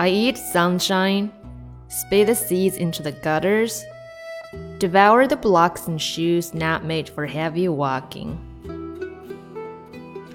[0.00, 1.32] I eat sunshine,
[1.88, 3.84] spit the seeds into the gutters,
[4.78, 8.38] devour the blocks and shoes not made for heavy walking.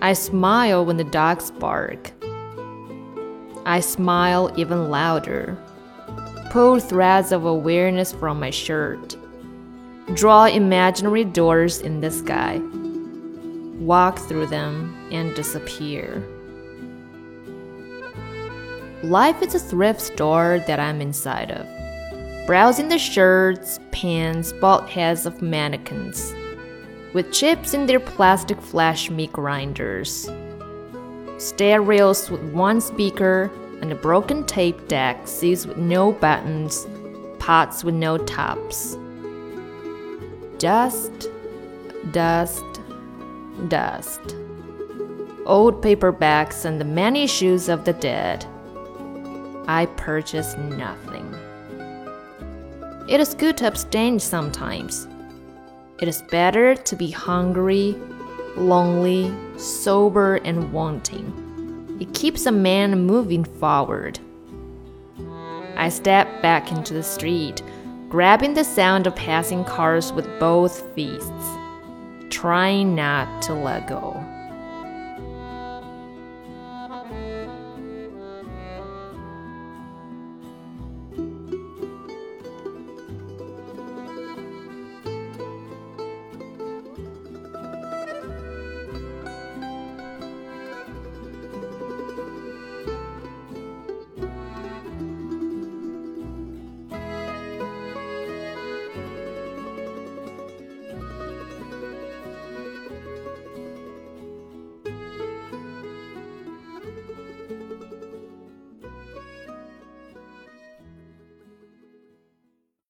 [0.01, 2.11] I smile when the dogs bark.
[3.65, 5.57] I smile even louder.
[6.51, 9.15] Pull threads of awareness from my shirt.
[10.13, 12.59] Draw imaginary doors in the sky.
[13.79, 16.21] Walk through them and disappear.
[19.03, 21.67] Life is a thrift store that I'm inside of,
[22.47, 26.33] browsing the shirts, pants, bald heads of mannequins,
[27.13, 30.29] with chips in their plastic flash meat grinders,
[31.37, 36.87] stereos with one speaker, and a broken tape deck seats with no buttons,
[37.39, 38.97] pots with no tops.
[40.59, 41.27] Dust,
[42.13, 42.63] dust,
[43.67, 44.37] dust.
[45.45, 48.47] Old paperbacks and the many shoes of the dead.
[49.67, 51.33] I purchase nothing.
[53.09, 55.07] It is good to abstain sometimes.
[55.99, 57.95] It is better to be hungry,
[58.55, 61.97] lonely, sober, and wanting.
[62.01, 64.19] It keeps a man moving forward.
[65.75, 67.61] I step back into the street,
[68.09, 71.47] grabbing the sound of passing cars with both fists,
[72.29, 74.13] trying not to let go.